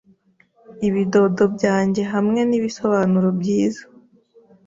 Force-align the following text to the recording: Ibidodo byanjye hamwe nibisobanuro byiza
Ibidodo 0.87 1.43
byanjye 1.55 2.01
hamwe 2.13 2.39
nibisobanuro 2.49 3.29
byiza 3.39 3.83